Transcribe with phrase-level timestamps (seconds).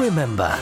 [0.00, 0.58] Remember,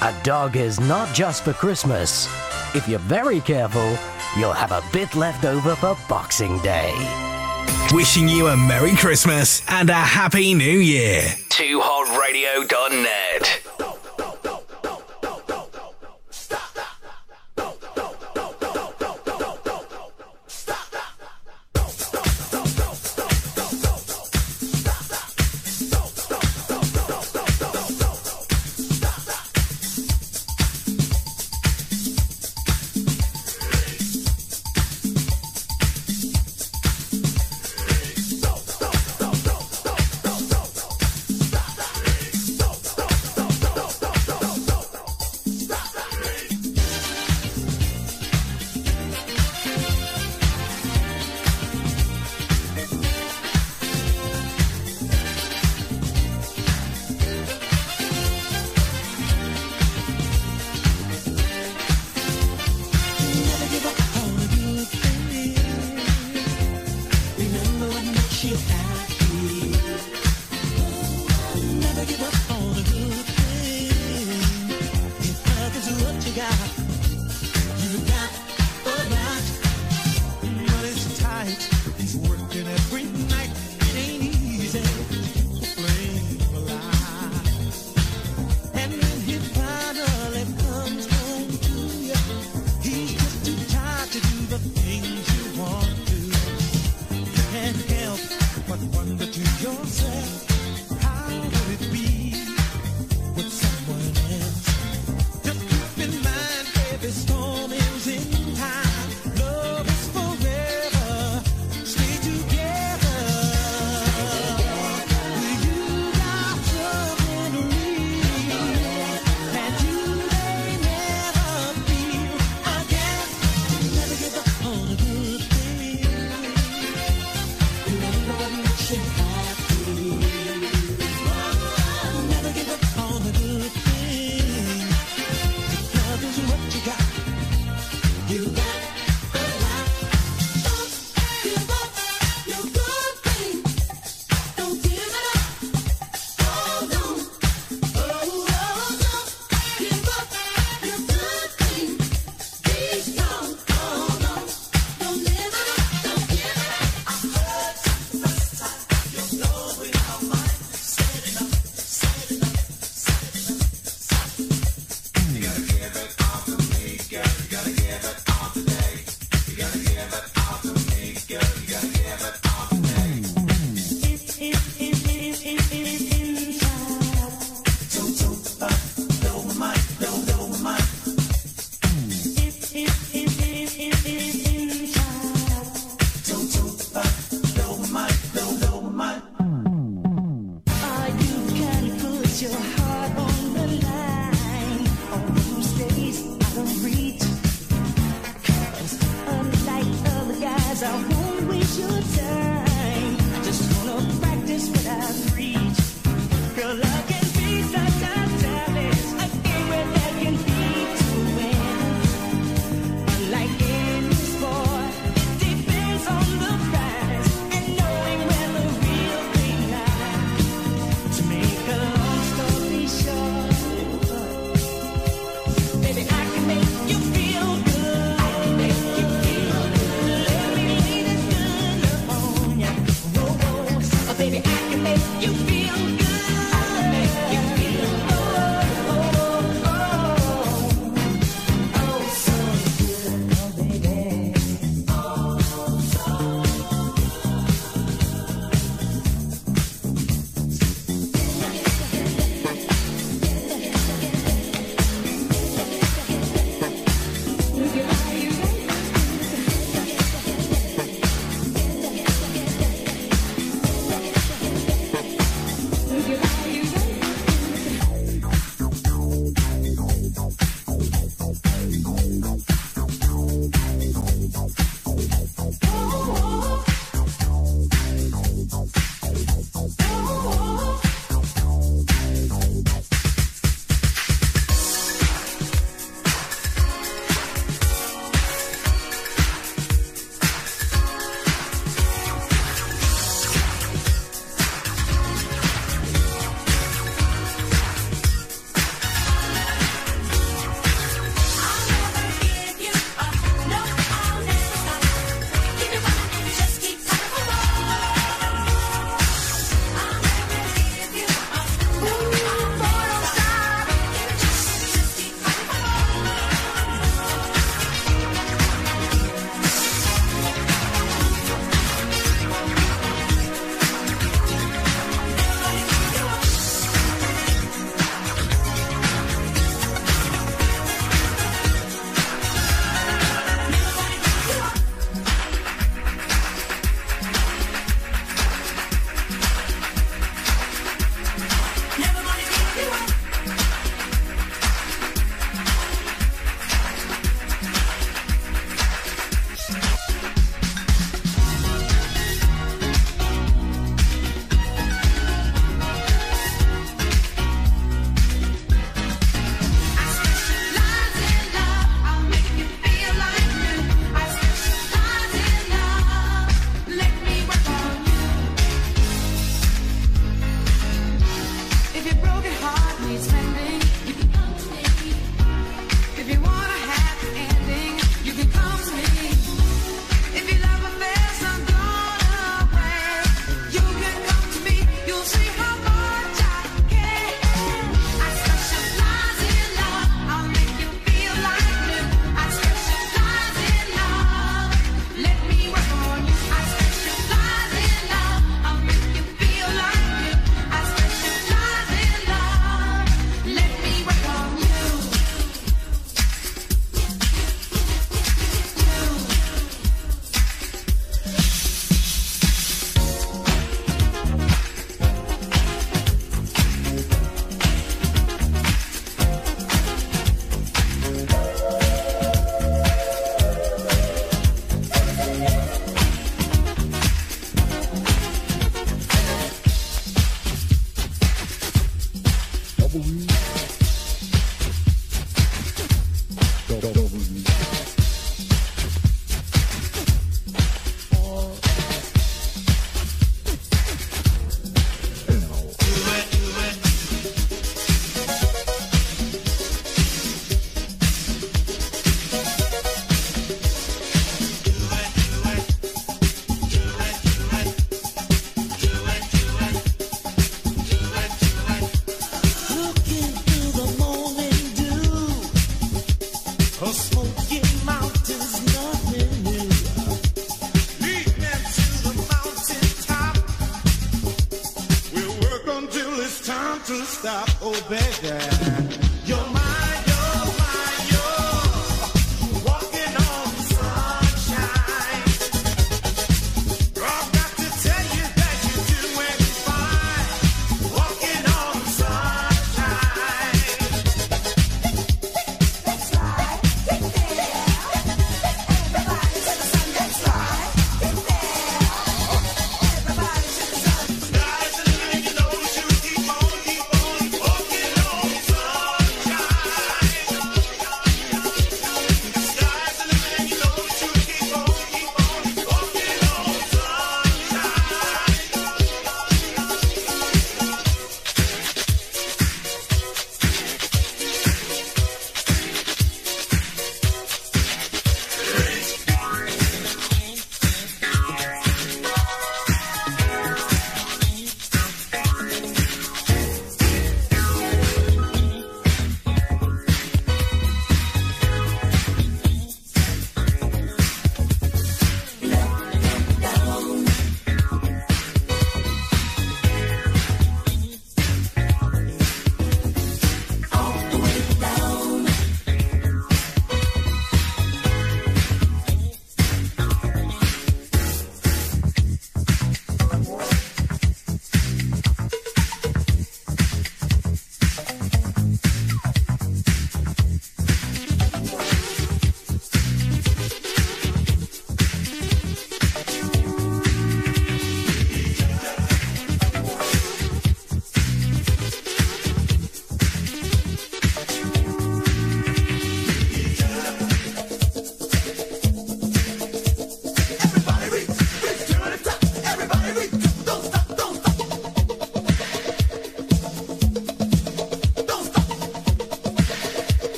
[0.00, 2.28] a dog is not just for Christmas.
[2.72, 3.98] If you're very careful,
[4.38, 6.92] you'll have a bit left over for Boxing Day.
[7.90, 11.22] Wishing you a Merry Christmas and a Happy New Year.
[11.48, 13.65] 2hotradio.net.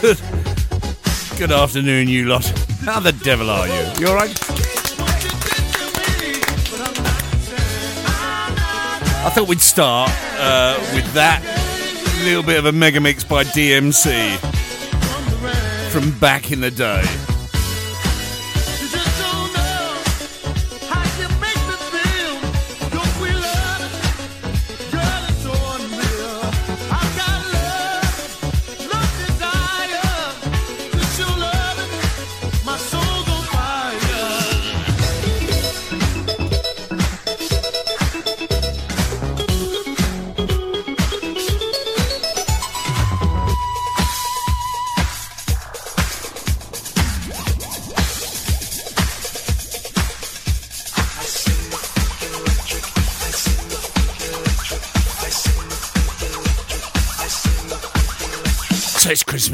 [0.00, 0.18] Good
[1.38, 2.46] Good afternoon, you lot.
[2.80, 3.74] How the devil are you?
[4.00, 4.30] You alright?
[9.20, 11.42] I thought we'd start uh, with that
[12.24, 14.38] little bit of a mega mix by DMC
[15.90, 17.04] from back in the day.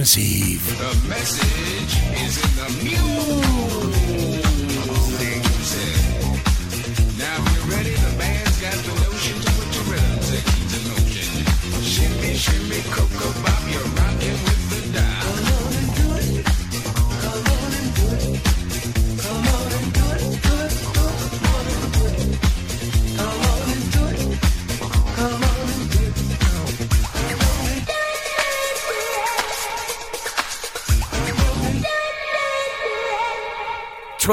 [0.04, 1.43] Christmas Eve.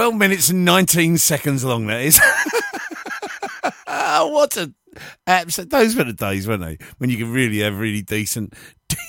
[0.01, 2.19] 12 minutes and 19 seconds long, that is.
[3.85, 4.73] what a.
[5.27, 6.79] Absolute, those were the days, weren't they?
[6.97, 8.55] When you could really have really decent,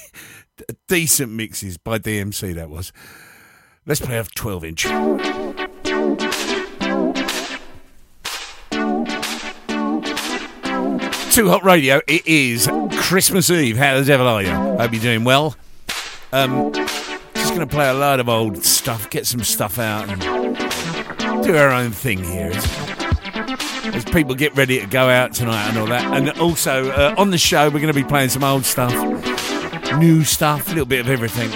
[0.89, 2.93] decent mixes by DMC, that was.
[3.87, 4.83] Let's play a 12 inch.
[11.33, 13.79] Too Hot Radio, it is Christmas Eve.
[13.79, 14.51] How the devil are you?
[14.51, 15.57] Hope you're doing well.
[16.35, 16.71] Um,
[17.33, 20.72] just going to play a load of old stuff, get some stuff out, and
[21.43, 25.87] do our own thing here as, people get ready to go out tonight and all
[25.87, 26.05] that.
[26.17, 28.93] And also uh, on the show, we're going to be playing some old stuff,
[29.99, 31.51] new stuff, a little bit of everything,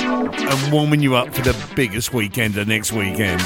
[0.00, 3.40] and warming you up for the biggest weekend of next weekend.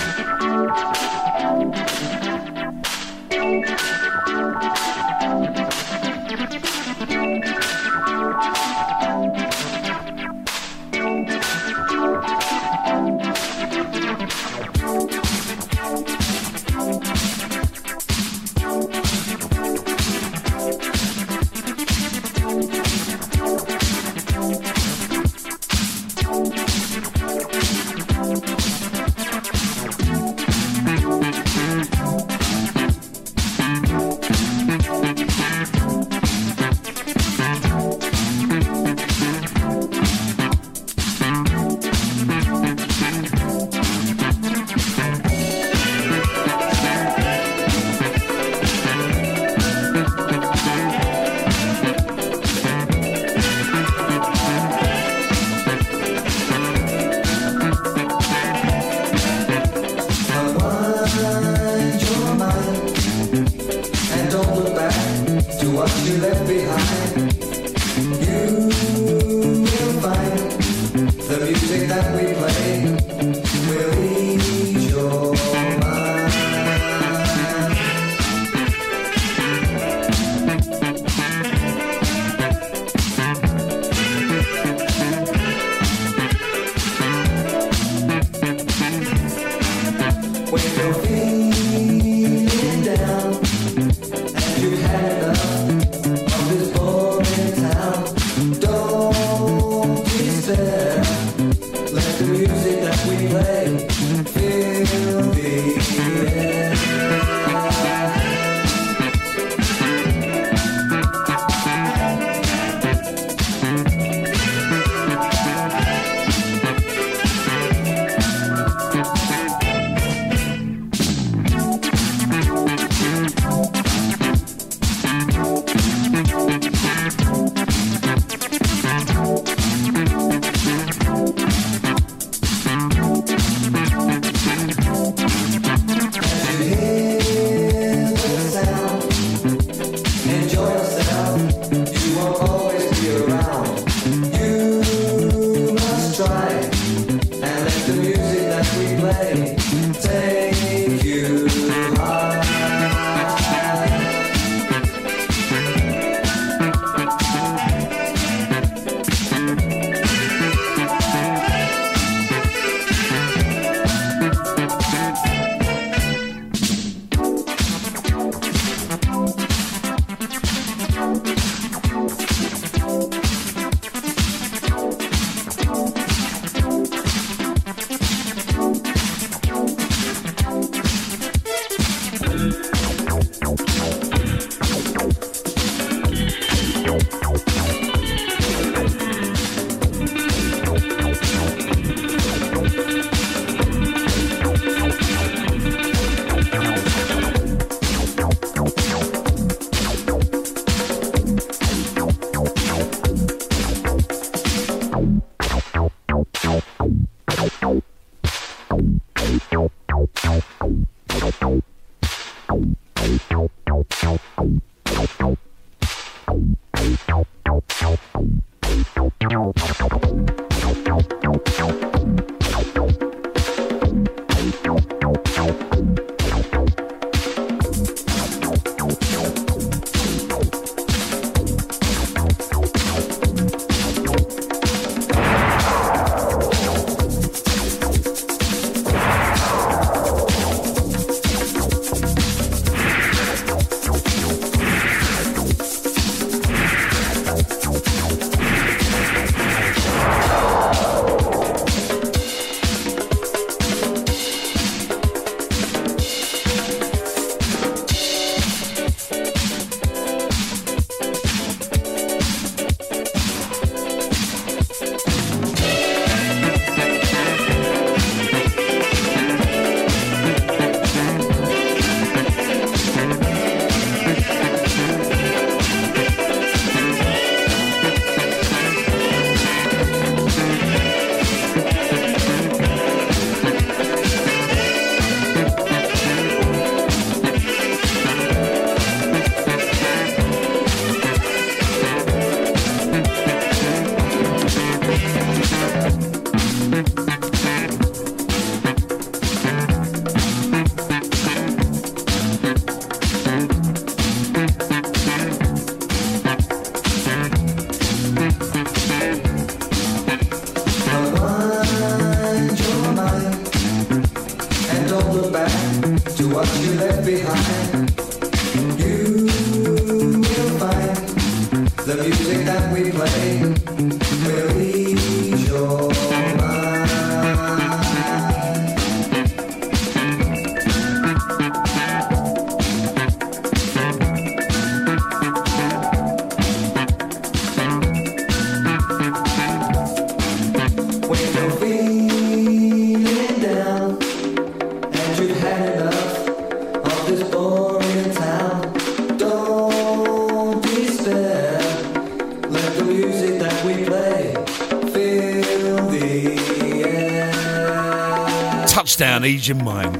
[359.25, 359.97] needs mind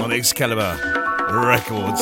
[0.00, 0.78] on Excalibur
[1.28, 2.00] Records.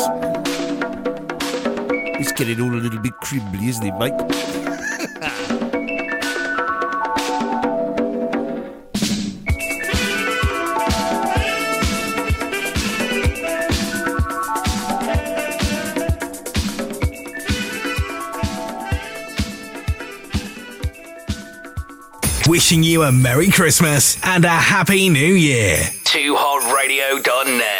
[2.20, 4.12] It's getting all a little bit cribbly, isn't it, mate?
[22.46, 25.97] wishing you a Merry Christmas and a Happy New Year.
[27.18, 27.77] Radio.net.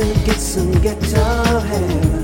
[0.00, 2.19] And get some guitar hair.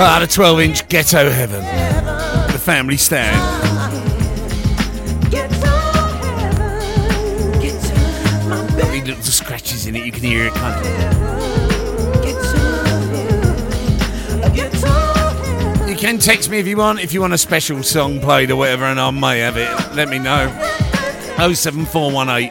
[0.00, 1.60] Ah, a 12 inch Ghetto Heaven.
[2.52, 3.36] The family stand.
[9.04, 11.18] Little scratches in it, you can hear it kind of.
[15.88, 18.56] You can text me if you want, if you want a special song played or
[18.56, 19.68] whatever, and I may have it.
[19.96, 20.46] Let me know.
[21.54, 22.50] 07418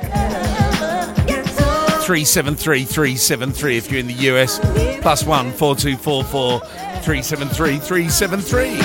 [2.01, 4.59] 373 373 if you're in the US.
[5.01, 6.61] Plus one four two four four.
[7.07, 8.75] 373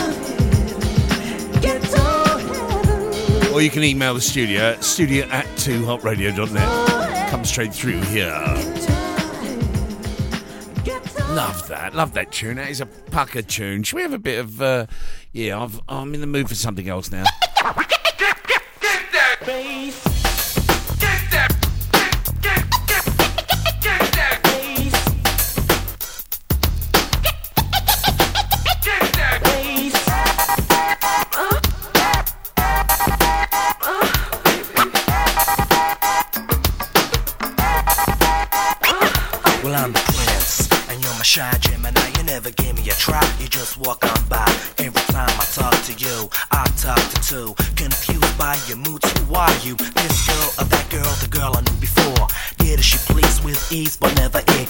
[3.52, 7.30] Or you can email the studio at studio at 2hotradio.net.
[7.30, 8.30] Come straight through here.
[11.30, 11.94] Love that.
[11.96, 12.58] Love that tune.
[12.58, 13.82] That is a pucker tune.
[13.82, 14.62] Should we have a bit of.
[14.62, 14.86] Uh,
[15.32, 17.24] yeah, i am in the mood for something else now.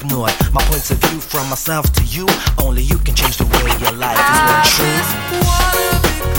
[0.02, 0.32] ignored.
[0.52, 2.26] My points of view from myself to you,
[2.58, 4.38] only you can change the way your life is.
[4.48, 6.31] Not true.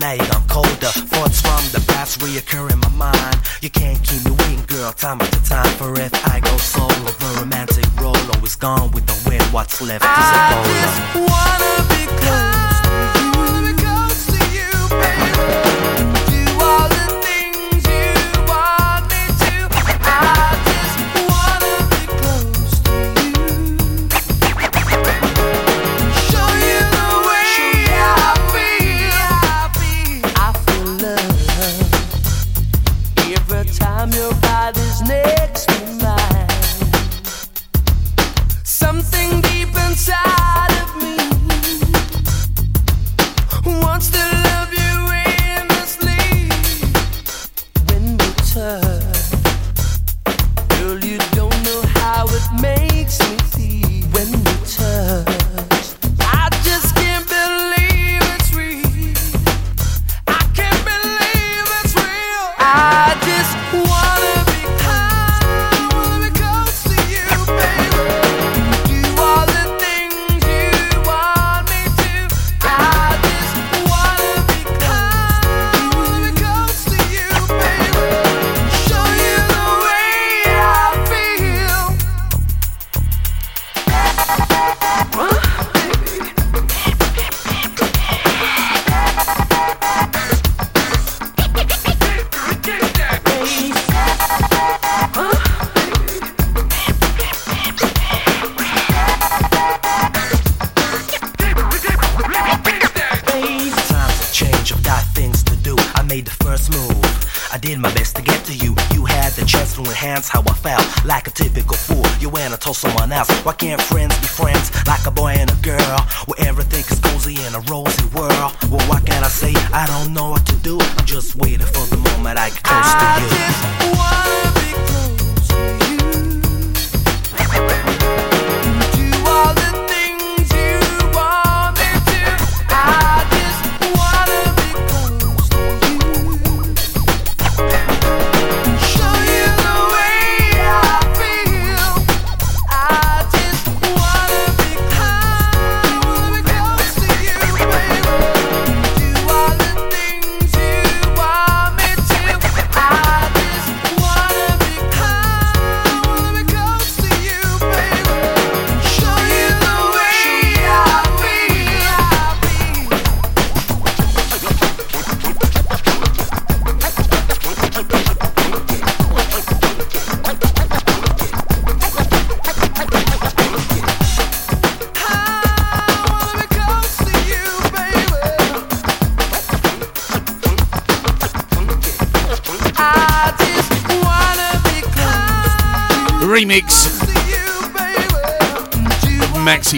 [0.00, 0.35] 来一个。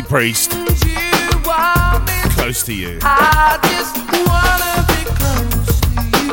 [0.09, 0.51] Priest.
[2.35, 2.99] Close to you.
[3.03, 3.95] I just
[4.25, 6.33] wanna be close to you.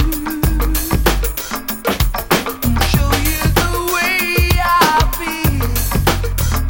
[2.88, 4.65] Show you the way I
[5.19, 5.67] feel.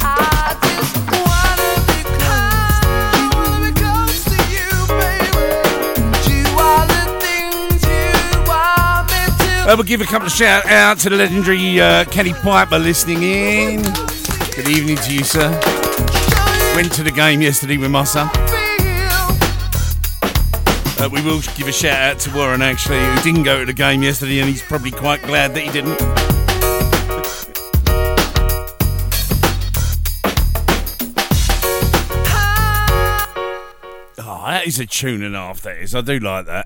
[0.02, 2.02] I just wanna be
[3.78, 4.66] close to you.
[4.98, 5.46] baby.
[6.26, 8.10] Do all the things you
[8.48, 9.70] want me to.
[9.70, 13.22] Uh, we'll give a couple of shout out to the legendary uh, Kenny Piper listening
[13.22, 13.82] in.
[14.56, 15.75] Good evening to you, sir.
[16.76, 18.28] Went to the game yesterday with my son.
[20.98, 23.72] Uh, we will give a shout out to Warren actually, who didn't go to the
[23.72, 25.96] game yesterday, and he's probably quite glad that he didn't.
[34.18, 35.62] Oh, that is a tune and a half.
[35.62, 35.94] That is.
[35.94, 36.65] I do like that.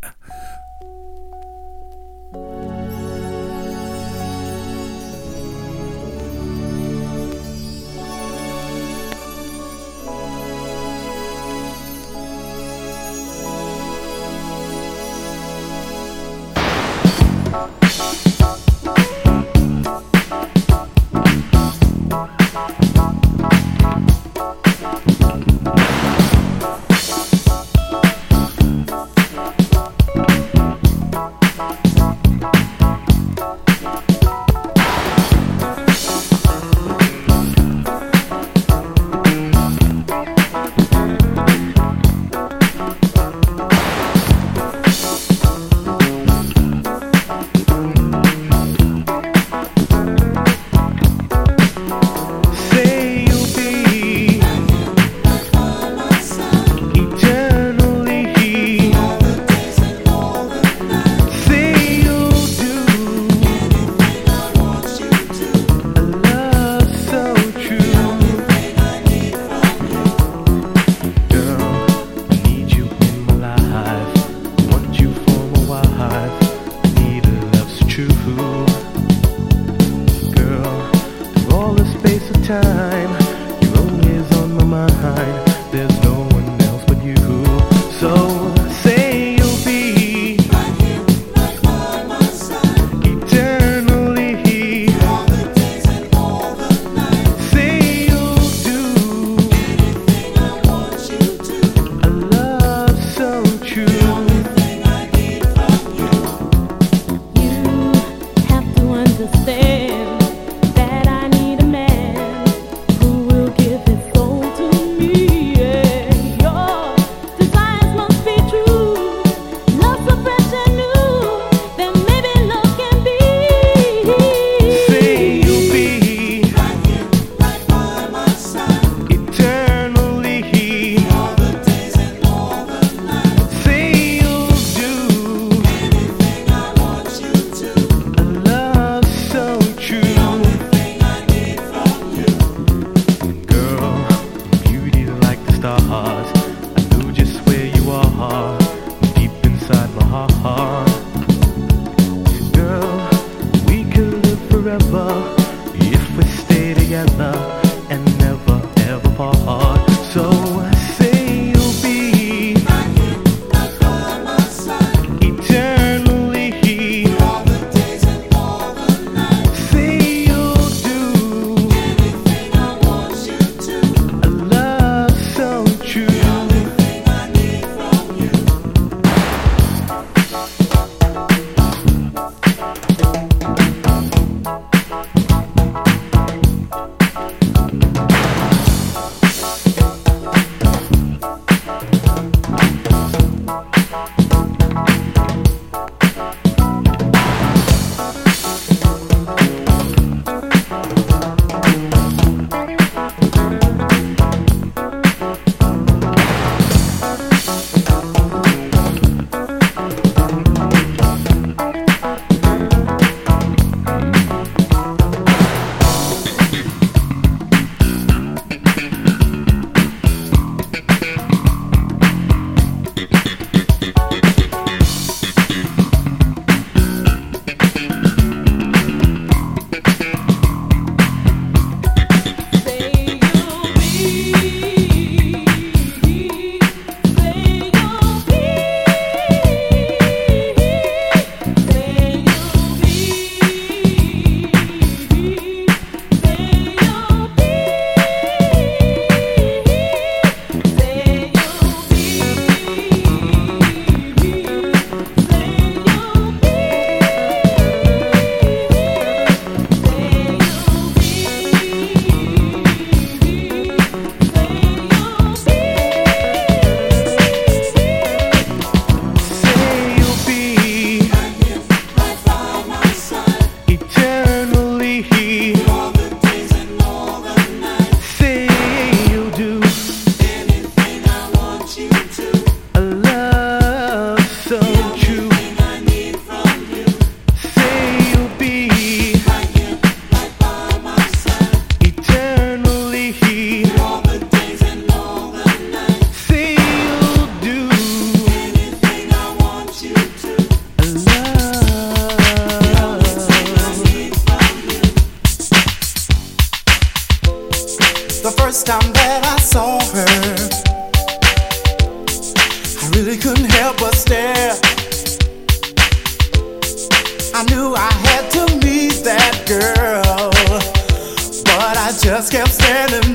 [322.21, 323.10] Just kept standing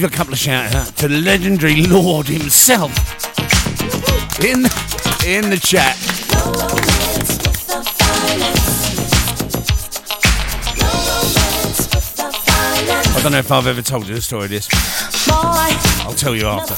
[0.00, 2.90] give a couple of shout out to the legendary Lord himself
[4.44, 4.66] in,
[5.24, 5.96] in the chat.
[13.08, 14.68] I don't know if I've ever told you the story of this.
[16.04, 16.74] I'll tell you after.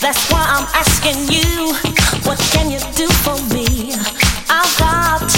[0.00, 1.74] That's why I'm asking you,
[2.24, 3.94] what can you do for me?
[4.48, 5.30] I've got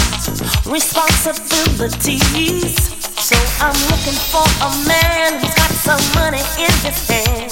[0.65, 3.02] responsibilities.
[3.63, 7.49] I'm looking for a man who's got some money in his hand.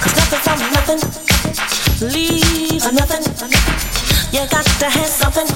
[0.00, 1.00] Cause nothing from nothing
[2.08, 3.20] leaves a nothing.
[4.32, 5.46] You got to have something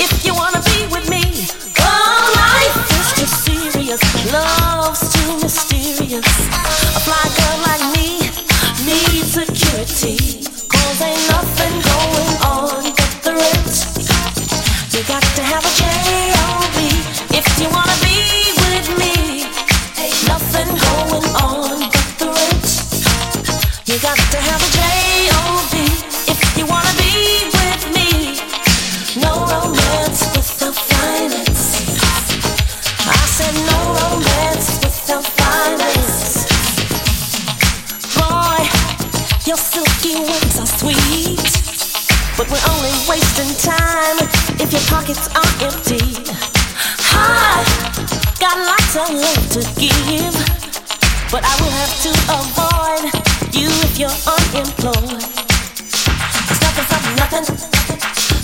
[0.00, 1.44] if you wanna be with me.
[1.78, 4.00] Oh, life is too serious,
[4.32, 6.24] love's too mysterious.
[6.96, 8.16] A fly girl like me
[8.86, 10.33] needs security.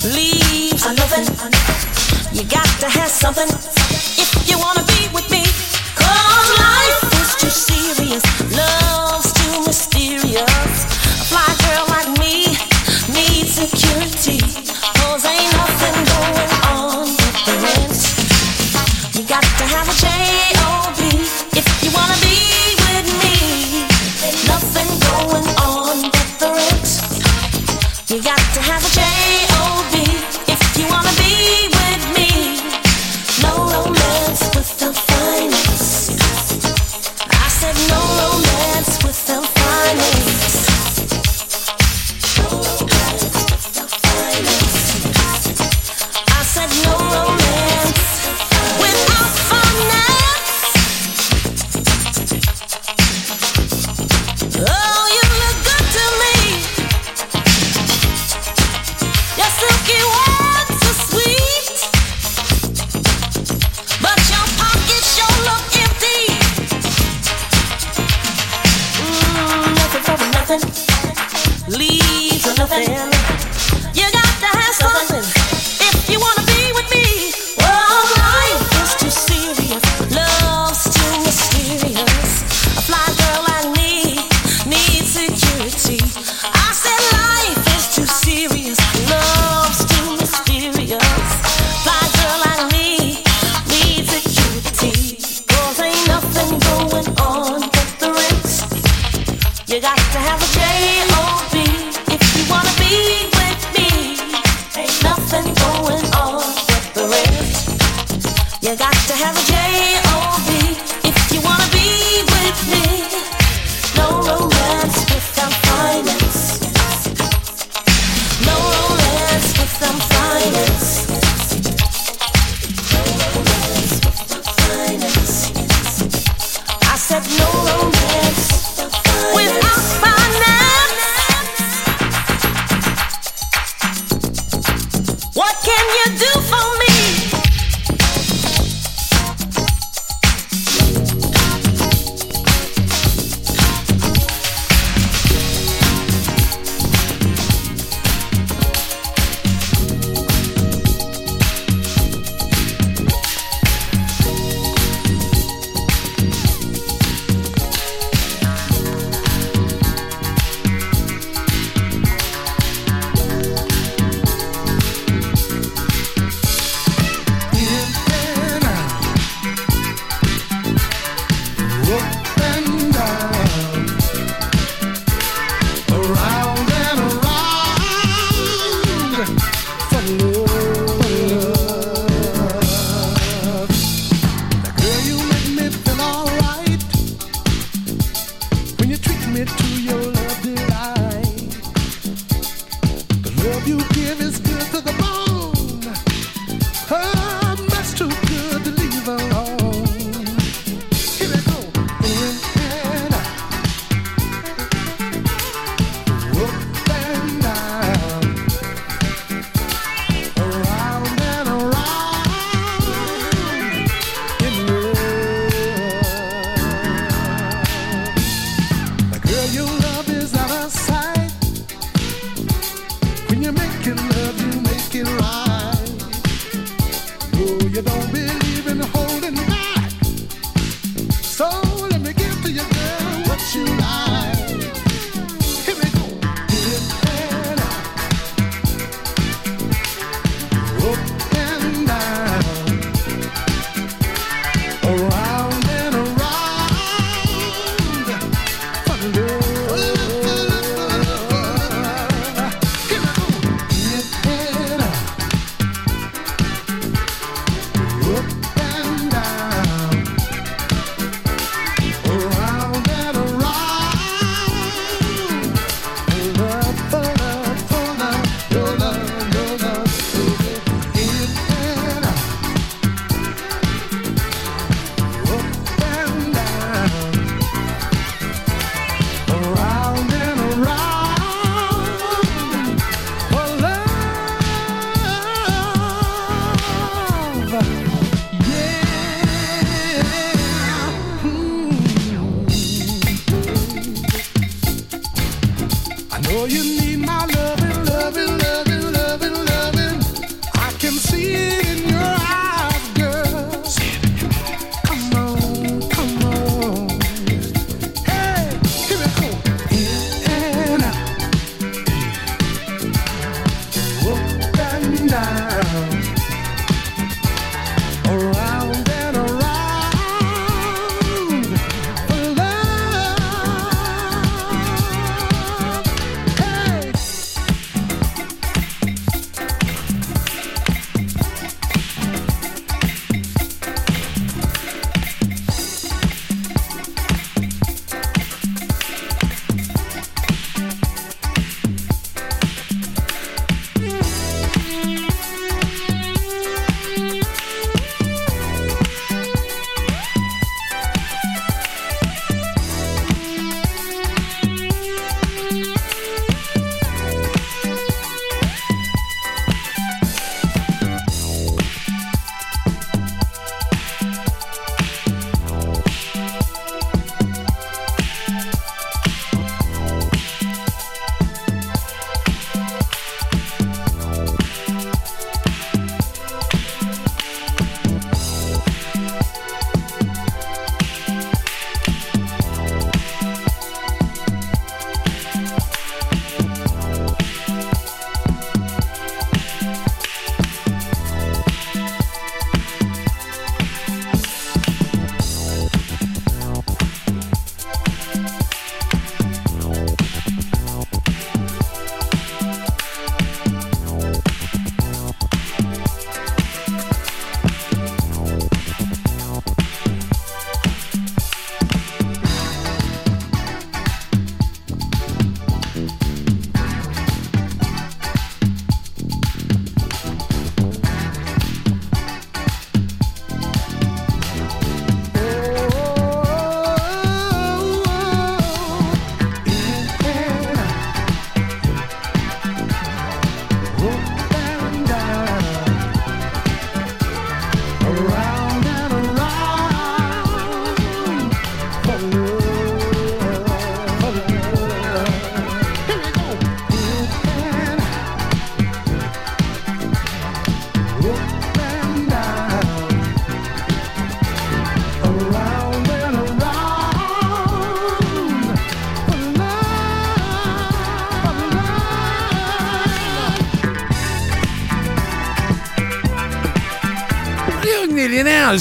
[0.05, 0.87] leaves.
[0.87, 1.29] I love it.
[2.33, 3.49] You got to have something
[4.19, 4.90] if you wanna.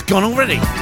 [0.10, 0.79] Gone already.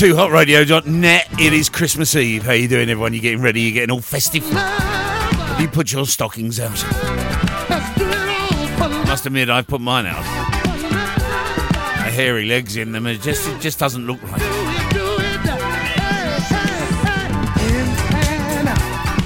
[0.00, 1.28] Now, It is 2hotradio.net.
[1.40, 2.44] It is Christmas Eve.
[2.44, 3.14] How you doing, everyone?
[3.14, 3.62] You getting ready?
[3.62, 4.44] You getting all festive?
[4.44, 6.70] Have you put your stockings out?
[9.06, 10.22] Must admit, I've put mine out.
[11.96, 13.06] My hairy legs in them.
[13.06, 14.40] It just, it just doesn't look right.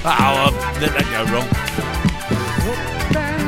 [0.05, 1.47] Oh, let that go wrong.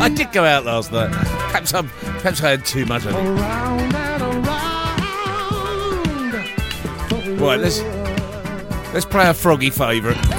[0.01, 1.11] I did go out last night.
[1.11, 4.04] Perhaps, i perhaps I had too much of it.
[7.45, 7.79] Right, let's
[8.91, 10.34] let's play a froggy favourite.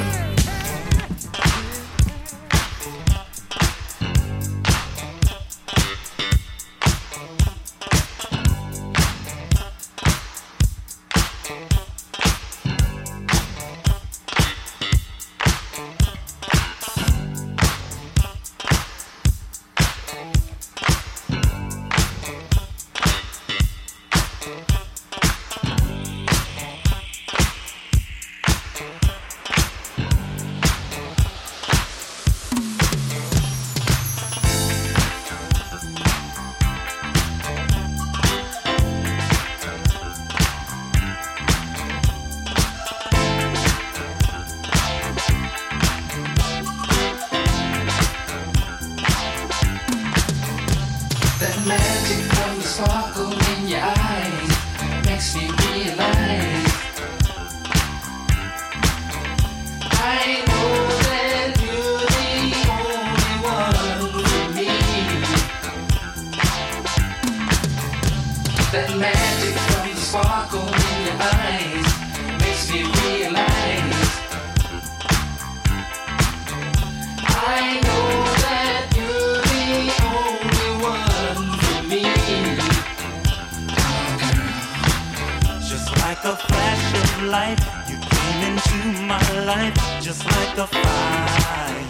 [89.46, 91.86] Life just like a fire.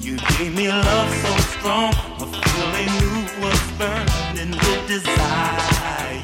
[0.00, 3.10] You gave me love so strong, a feeling you
[3.42, 6.20] was burning with desire.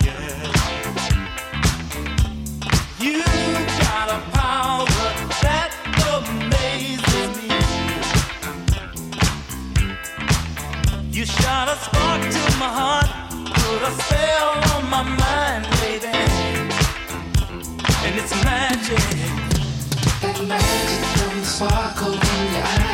[3.00, 3.24] You
[3.82, 4.86] got a power
[5.42, 5.70] that
[6.14, 7.48] amazes me.
[11.10, 13.10] You shot a spark to my heart,
[13.52, 15.55] put a spell on my mind,
[22.56, 22.85] sparkle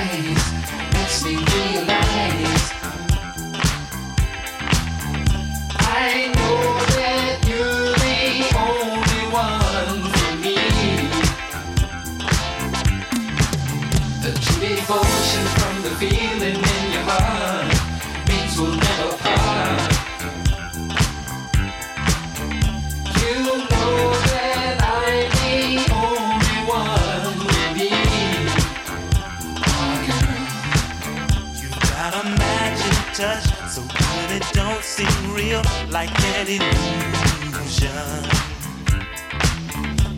[35.34, 37.90] real, like an illusion.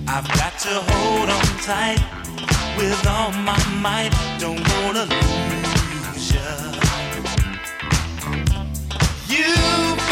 [0.06, 2.00] I've got to hold on tight
[2.76, 6.46] with all my might, don't wanna lose ya.
[9.28, 10.03] You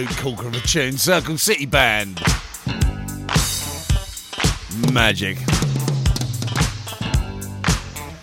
[0.00, 0.96] absolute corker of a tune.
[0.96, 2.20] Circle City Band.
[4.92, 5.36] Magic.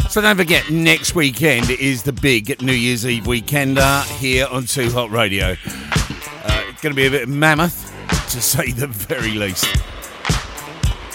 [0.10, 4.90] So don't forget, next weekend is the big New Year's Eve weekender here on Too
[4.92, 5.52] Hot Radio.
[5.52, 7.94] Uh, it's going to be a bit mammoth,
[8.32, 9.68] to say the very least.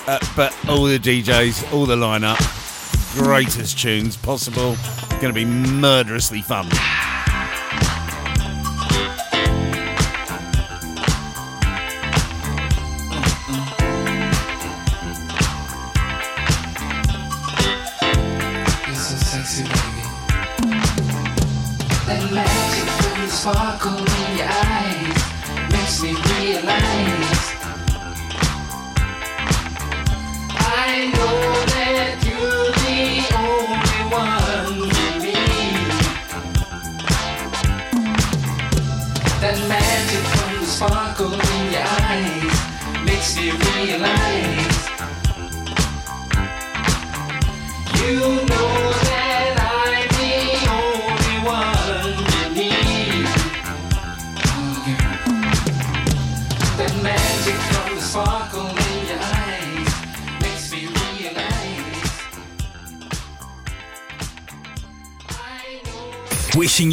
[0.06, 2.38] Uh, but all the DJs, all the lineup,
[3.14, 4.76] greatest tunes possible.
[5.20, 6.68] Going to be murderously fun.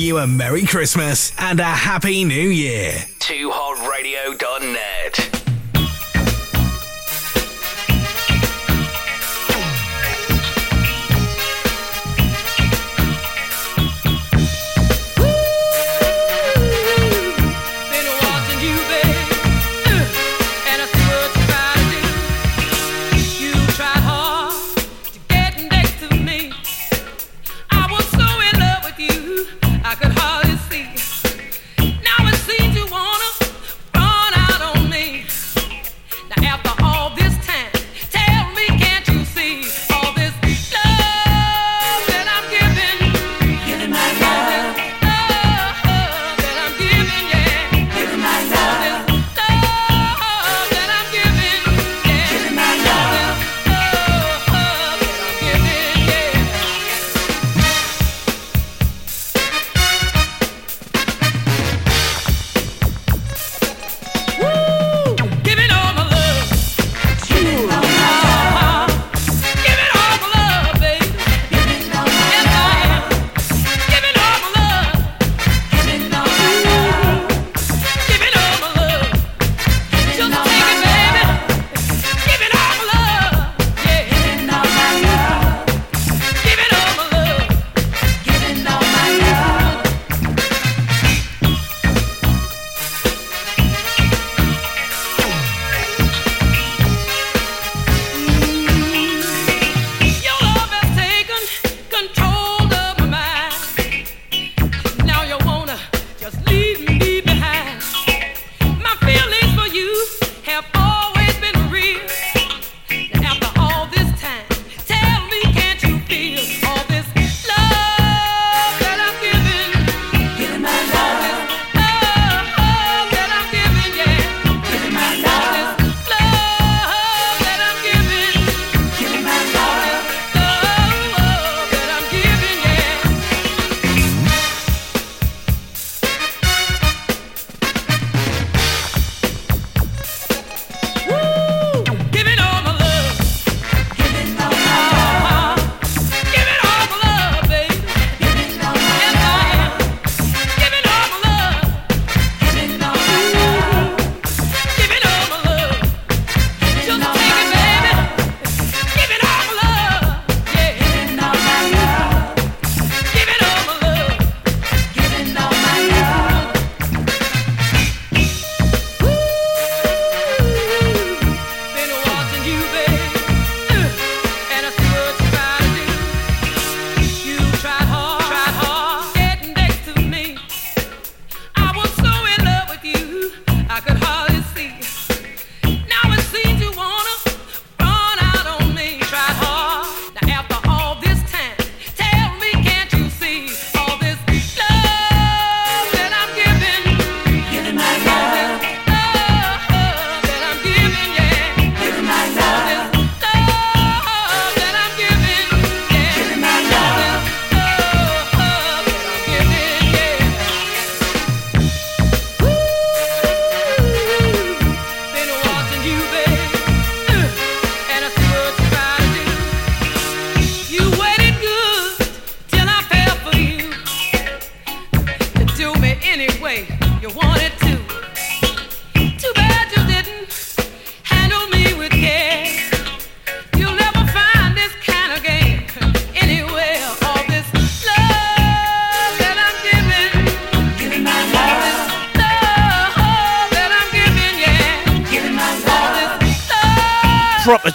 [0.10, 2.94] you a Merry Christmas and a Happy New Year.
[3.20, 4.89] 2hotradio.net.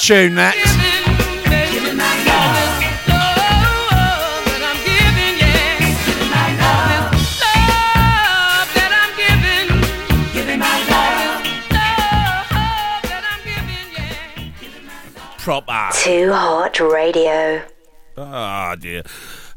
[0.05, 0.55] tune that.
[15.38, 15.90] proper.
[15.92, 17.62] Too Hot Radio.
[18.16, 19.02] Ah, oh, dear.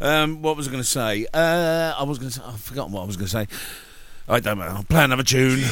[0.02, 1.26] Um, what was I going to say?
[1.34, 3.48] Uh, I was going to say, I've forgotten what I was going to say.
[4.30, 4.66] I don't know.
[4.66, 5.64] I'll play another tune.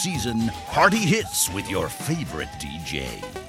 [0.00, 3.39] season party hits with your favorite DJ.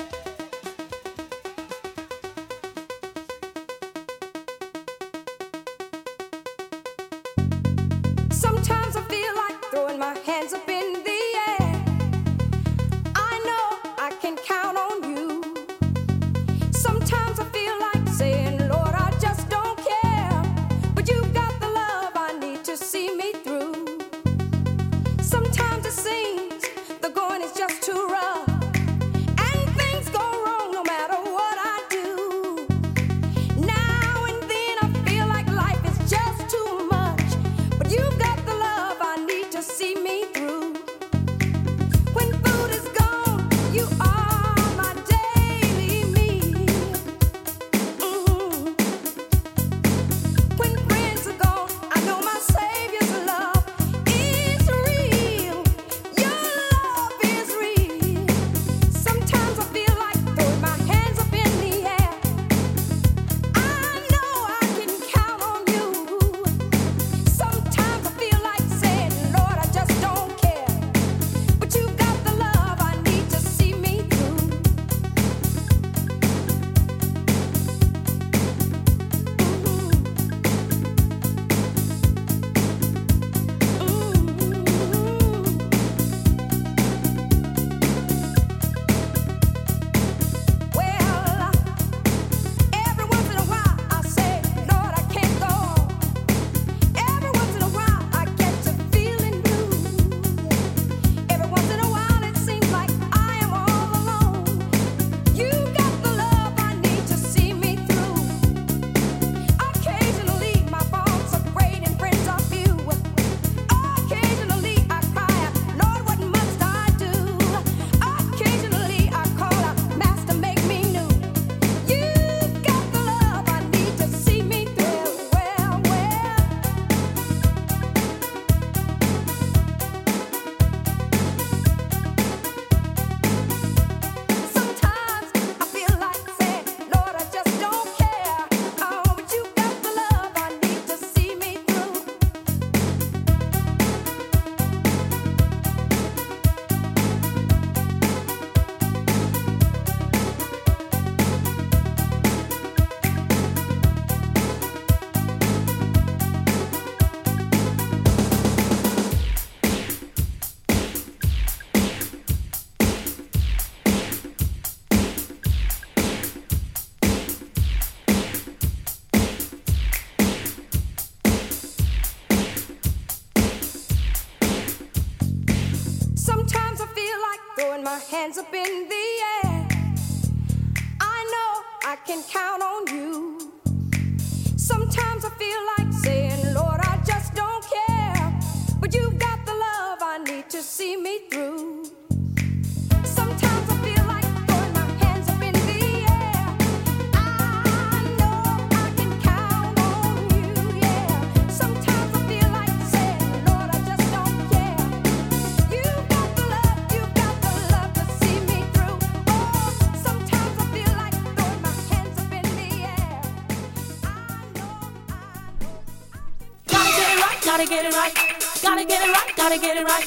[217.86, 218.14] it right.
[218.62, 219.36] Gotta get it right.
[219.36, 220.06] Gotta get it right.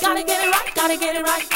[0.00, 0.74] Gotta get it right.
[0.74, 1.51] Gotta get it right.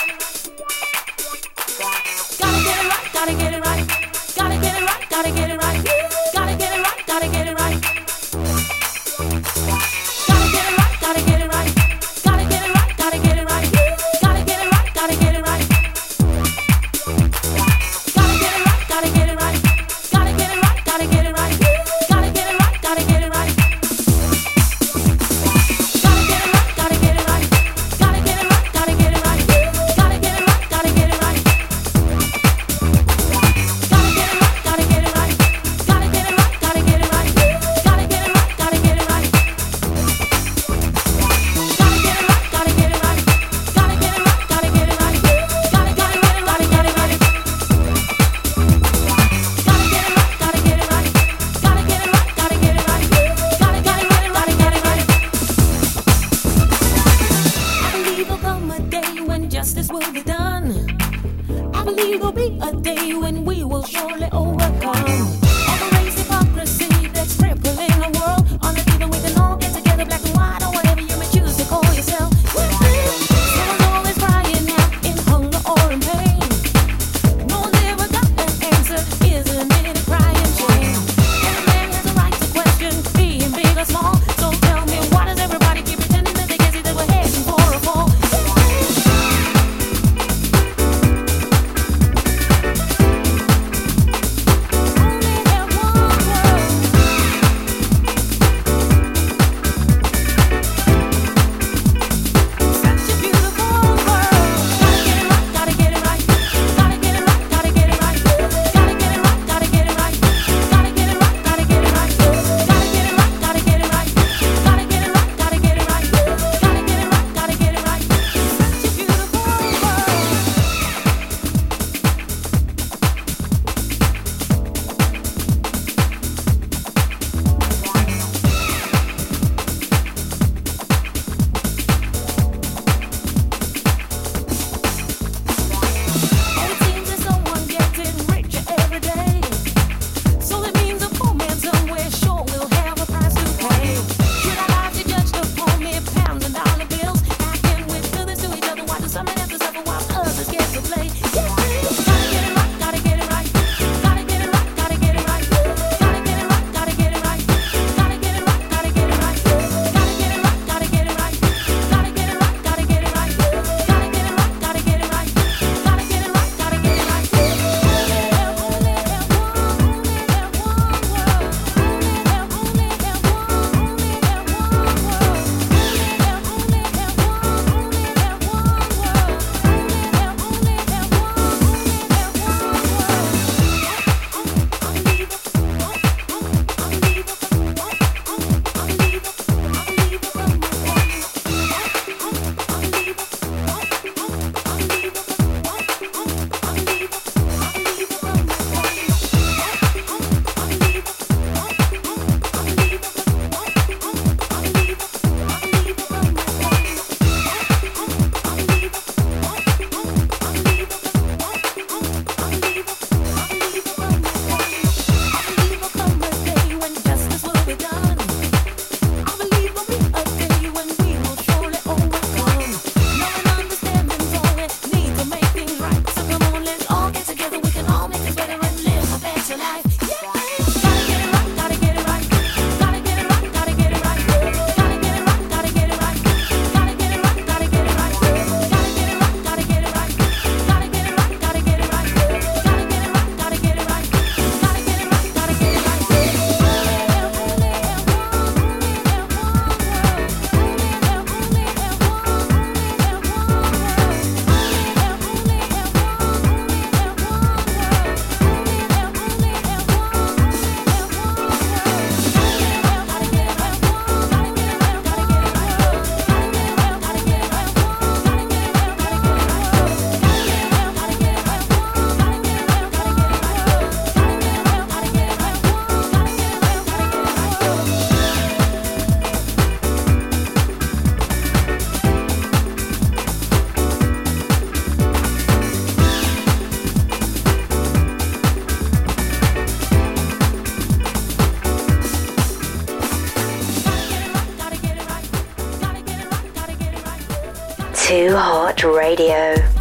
[299.19, 299.76] Radio.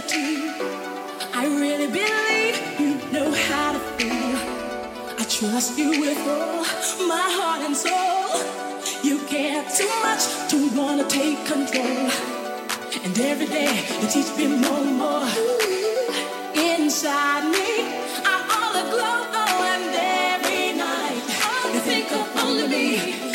[0.00, 0.48] guilty.
[1.32, 4.36] I really believe you know how to feel.
[5.18, 6.64] I trust you with all
[7.06, 8.40] my heart and soul.
[9.02, 12.10] You care too much to wanna take control.
[13.04, 15.28] And every day you teach me more and more.
[16.54, 17.70] Inside me,
[18.24, 19.94] I'm all aglow, oh, and
[20.34, 21.22] every night
[21.72, 23.29] you think of only me.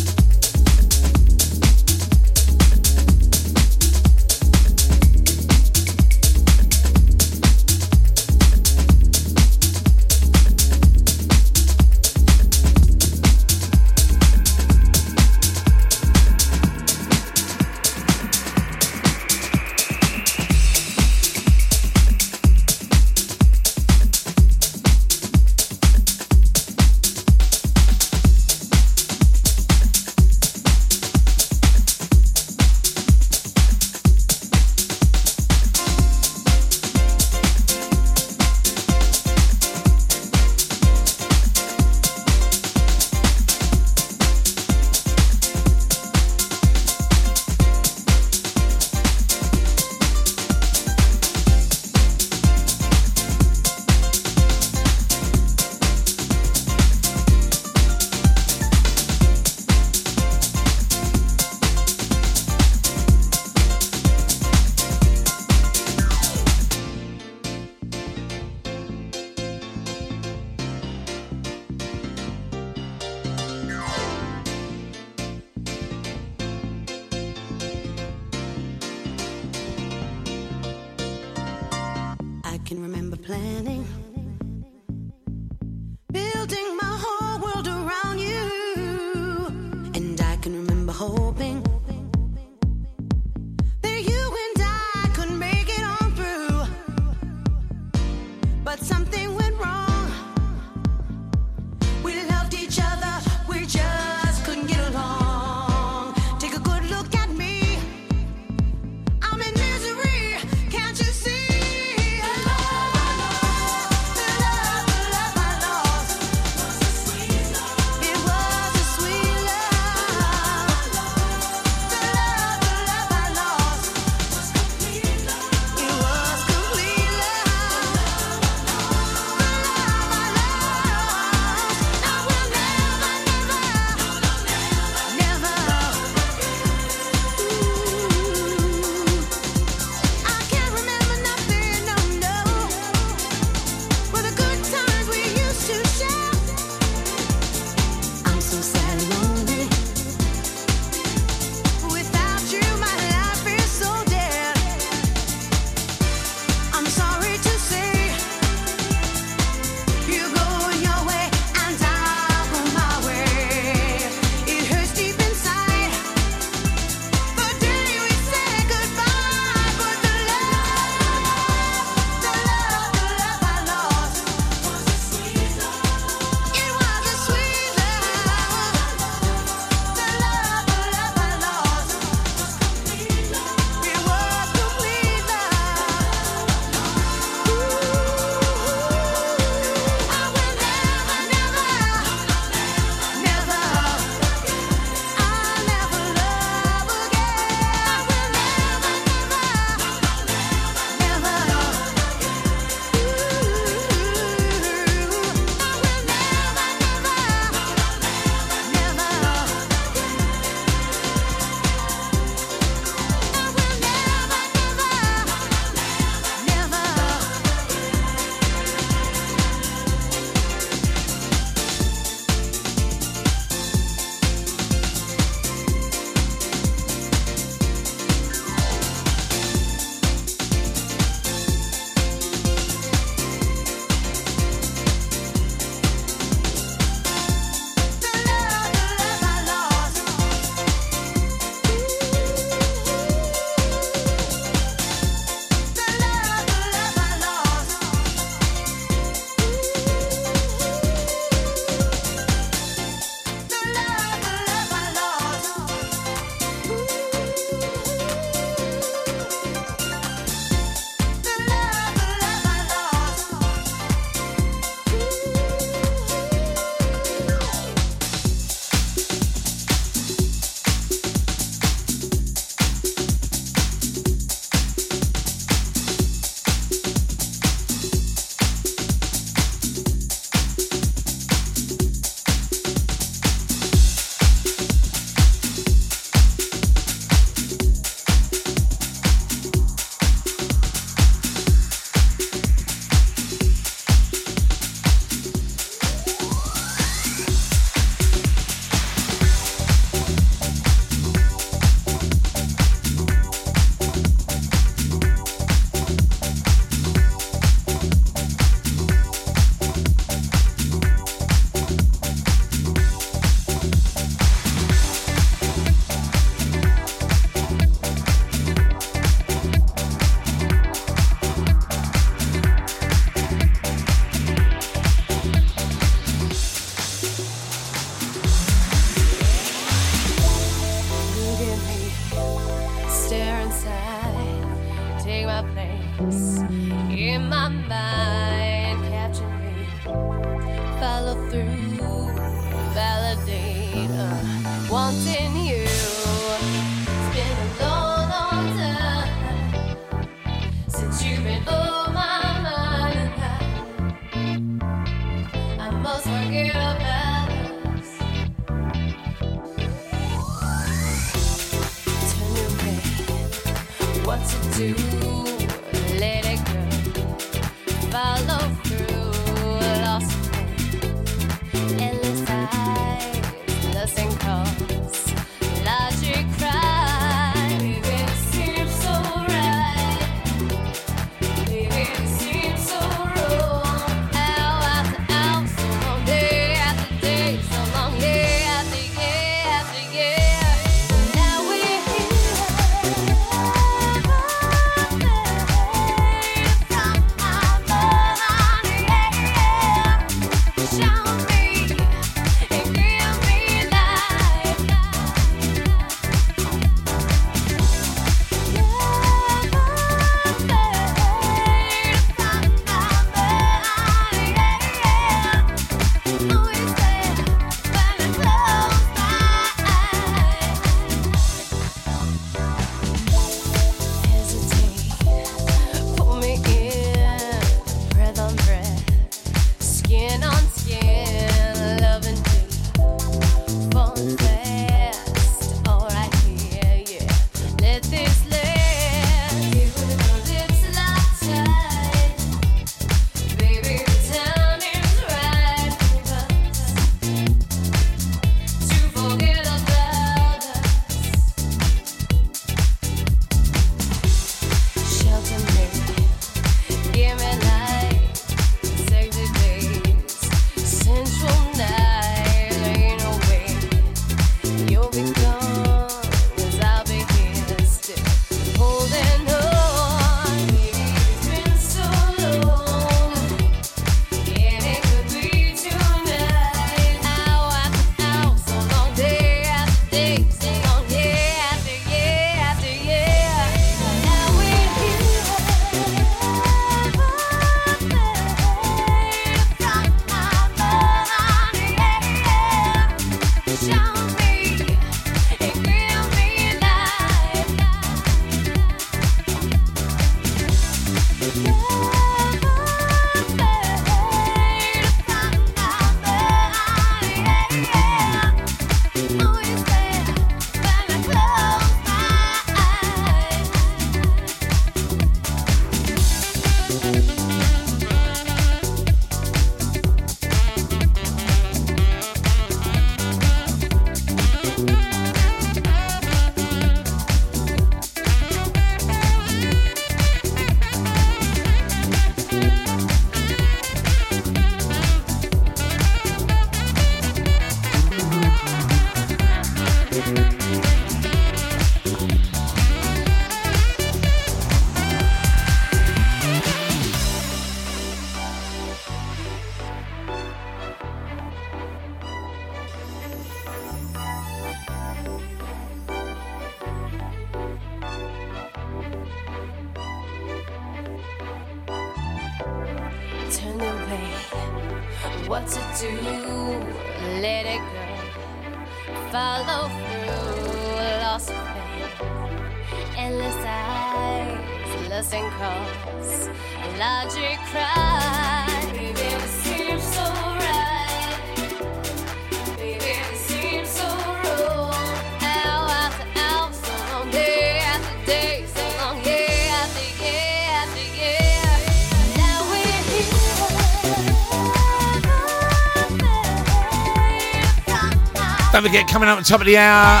[598.72, 600.00] forget, coming up at the top of the hour,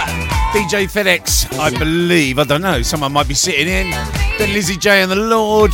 [0.54, 3.90] DJ FedEx, I believe, I don't know, someone might be sitting in.
[4.38, 5.72] Then Lizzie J and the Lord.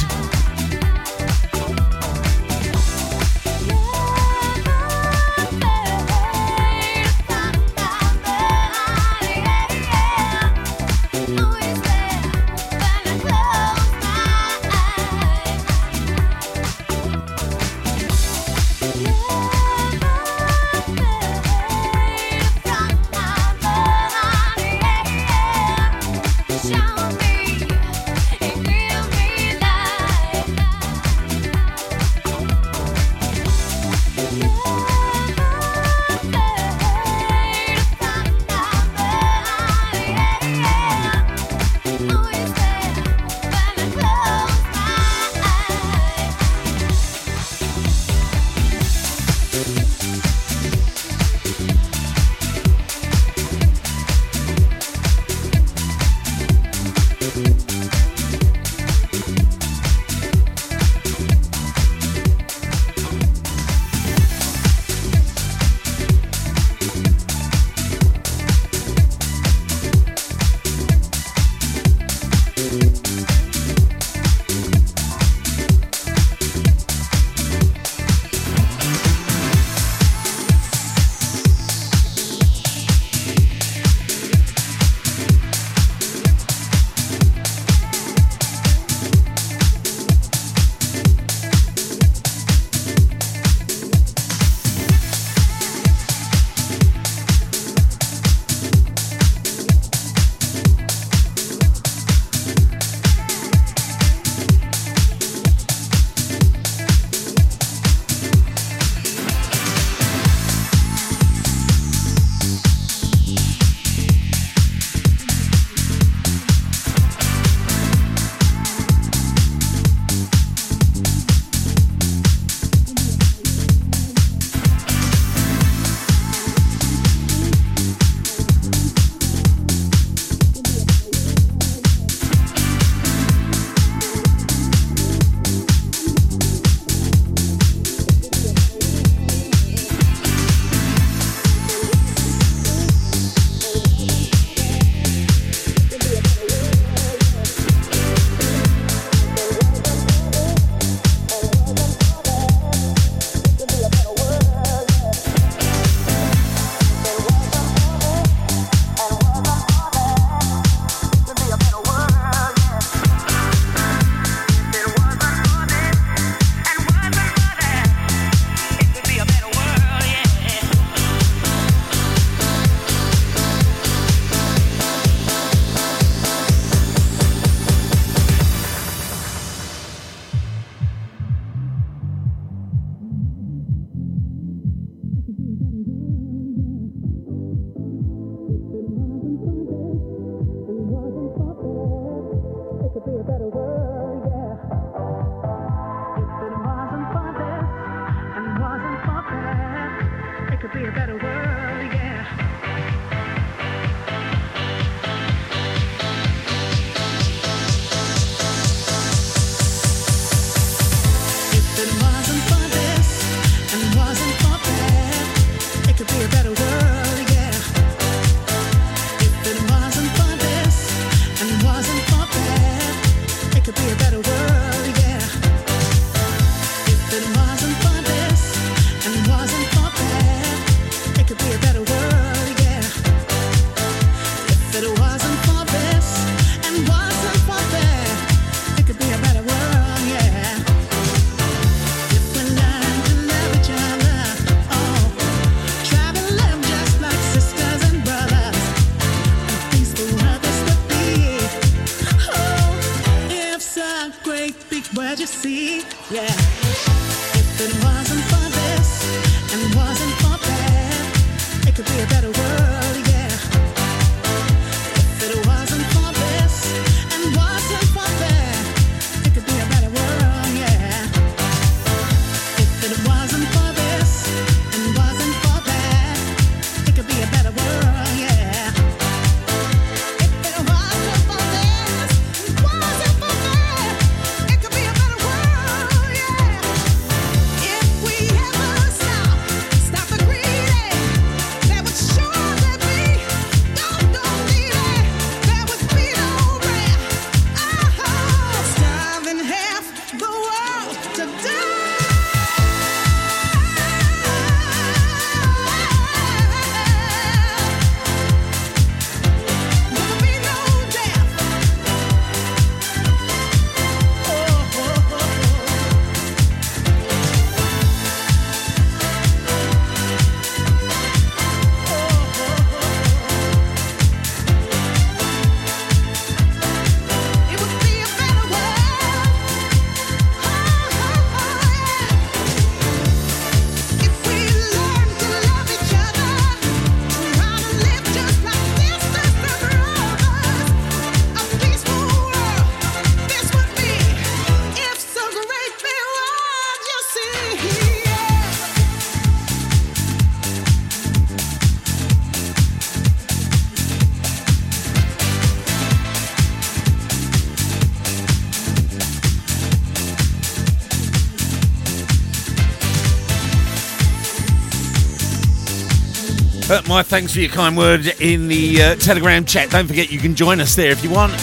[366.89, 369.69] My thanks for your kind word in the uh, Telegram chat.
[369.69, 371.35] Don't forget you can join us there if you want.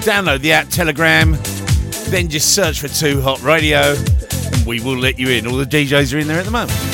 [0.00, 1.32] Download the app Telegram,
[2.10, 5.46] then just search for Two Hot Radio, and we will let you in.
[5.46, 6.93] All the DJs are in there at the moment.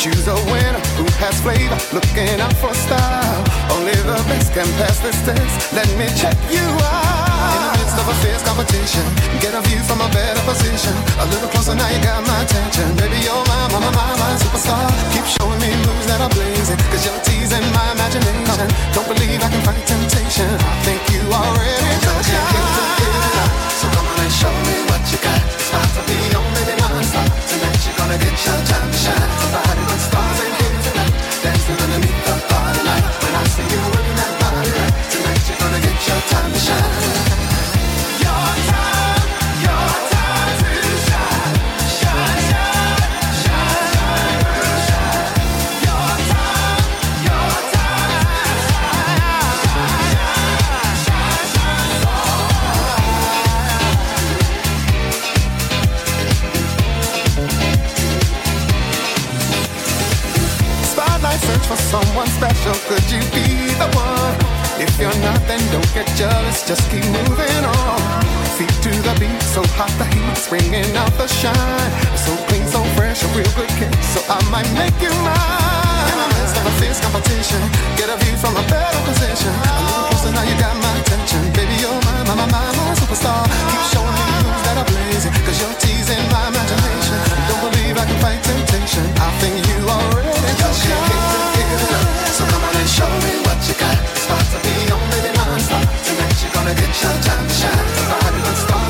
[0.00, 3.44] Choose a winner who has flavor, looking out for style.
[3.68, 5.76] Only the best can pass this test.
[5.76, 7.52] Let me check you out.
[7.52, 9.04] In the midst of a fierce competition,
[9.44, 10.96] get a view from a better position.
[11.20, 12.96] A little closer now, you got my attention.
[12.96, 14.88] Baby, you're my, my, my, my, my superstar.
[15.12, 18.72] Keep showing me moves that are blazing, cause you're teasing my imagination.
[18.96, 20.48] Don't believe I can fight temptation.
[20.48, 23.52] I think you are ready to shine.
[23.76, 25.44] So come on and show me what you got.
[25.44, 27.28] It's about to be on, baby, non-stop.
[27.52, 29.69] Tonight you're gonna get your time to shine.
[62.40, 62.72] Special.
[62.88, 64.32] Could you be the one?
[64.80, 66.64] If you're not, then don't get jealous.
[66.64, 68.00] Just keep moving on.
[68.56, 71.90] Feet to the beat, so hot the heat's bringing out the shine.
[72.16, 73.92] So clean, so fresh, a real good kick.
[74.16, 76.08] So I might make you mine.
[76.08, 77.60] In the midst of a fierce competition,
[78.00, 79.52] get a view from a better position.
[79.52, 81.44] A little closer now, you got my attention.
[81.52, 81.99] Baby, you're
[82.36, 83.42] my, my, my, superstar.
[83.70, 84.88] Keep showing moves that are
[85.60, 87.18] you're teasing my imagination.
[87.48, 89.04] Don't believe I can fight temptation.
[89.18, 89.78] I think you.
[92.30, 93.74] So come on and show me what you.
[96.06, 97.86] Tonight you're gonna get your time to shine.
[98.08, 98.89] Body with stars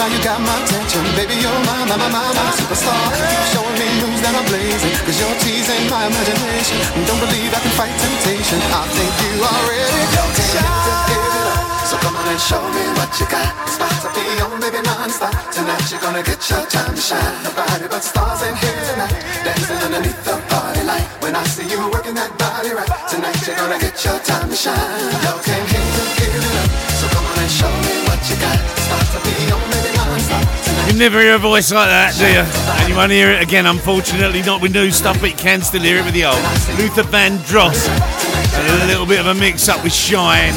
[0.00, 1.04] now, you got my attention.
[1.12, 2.96] Baby, you're my, my, my, my, my superstar.
[3.12, 6.80] Keep showing me moves that are blazing, cause you're teasing my imagination.
[7.04, 8.64] Don't believe I can fight temptation.
[8.72, 11.20] I think you are ready to shine.
[11.84, 13.52] So come on and show me what you got.
[13.68, 15.36] It's about to be on, baby, non-stop.
[15.52, 17.36] Tonight you're gonna get your time to shine.
[17.44, 19.12] Nobody but stars in here tonight.
[19.44, 21.04] Dancing underneath the party light.
[21.20, 22.88] When I see you working that body right.
[23.10, 25.12] Tonight you're gonna get your time to shine.
[25.28, 26.68] You came here to give it up.
[26.96, 28.56] So come on and show me what you got.
[28.56, 29.79] It's about to be on, baby,
[31.00, 32.44] never hear a voice like that, do you?
[32.44, 35.80] And you won't hear it again, unfortunately, not with new stuff, but you can still
[35.80, 36.36] hear it with the old.
[36.76, 37.88] Luther Vandross.
[37.88, 40.52] And a little bit of a mix up with Shine.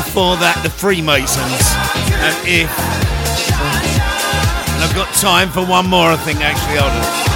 [0.00, 1.60] Before that, the Freemasons.
[2.24, 2.72] And if.
[4.72, 6.78] And I've got time for one more, I think, actually.
[6.78, 7.33] Hold on.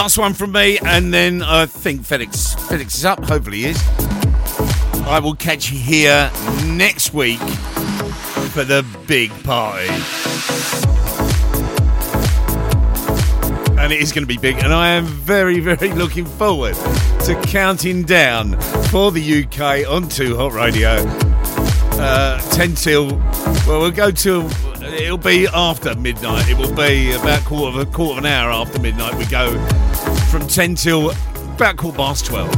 [0.00, 3.22] Last one from me, and then I think Felix Felix is up.
[3.22, 3.88] Hopefully, he is.
[5.06, 6.30] I will catch you here
[6.64, 7.38] next week
[8.48, 9.88] for the big party.
[13.78, 14.56] and it is going to be big.
[14.64, 16.76] And I am very, very looking forward
[17.26, 21.04] to counting down for the UK on Two Hot Radio.
[22.00, 23.16] Uh, ten till
[23.66, 24.50] well, we'll go till
[24.82, 26.48] it'll be after midnight.
[26.48, 29.14] It will be about quarter of a quarter of an hour after midnight.
[29.16, 29.52] We go
[30.30, 32.48] from ten till about quarter past twelve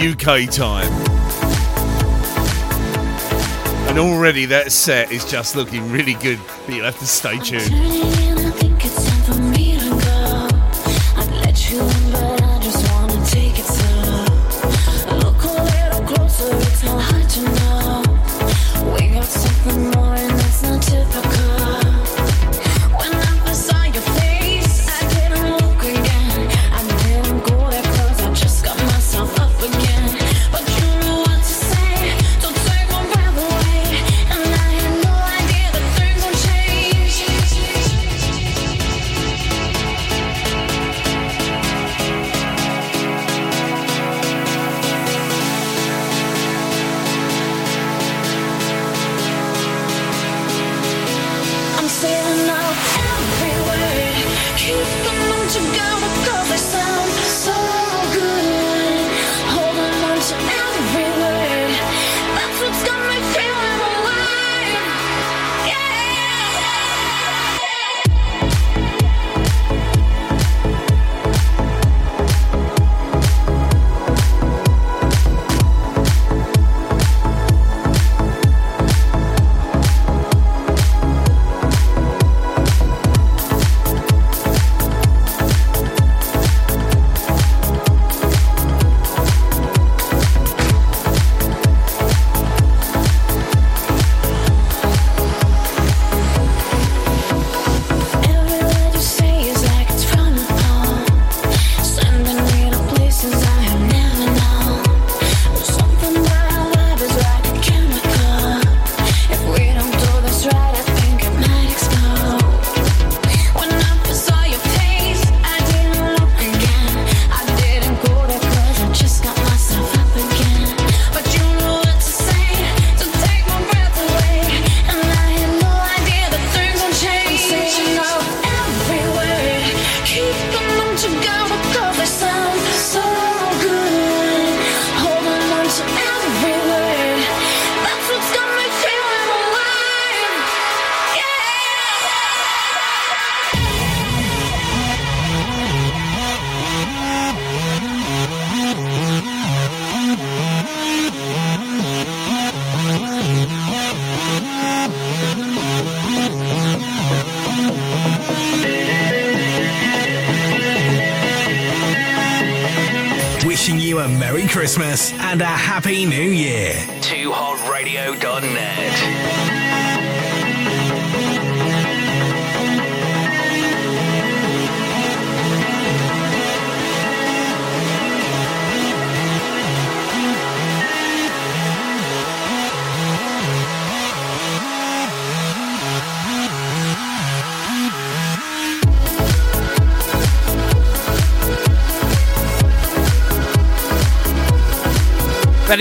[0.00, 0.90] UK time.
[3.88, 8.13] And already that set is just looking really good, but you'll have to stay tuned.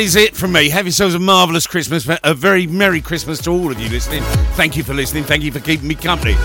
[0.04, 0.68] Is it from me.
[0.68, 4.22] Have yourselves a marvellous Christmas, a very Merry Christmas to all of you listening.
[4.56, 5.24] Thank you for listening.
[5.24, 6.36] Thank you for keeping me company.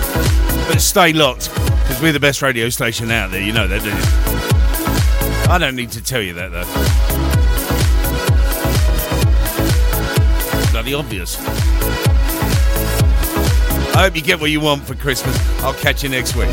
[0.69, 3.41] But stay locked, because we're the best radio station out there.
[3.41, 5.53] You know that, do you?
[5.53, 6.63] I don't need to tell you that, though.
[10.71, 11.37] Bloody obvious.
[13.93, 15.37] I hope you get what you want for Christmas.
[15.59, 16.47] I'll catch you next week.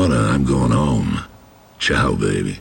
[0.00, 0.32] Wanna.
[0.32, 1.24] I'm going home.
[1.78, 2.59] Ciao, baby.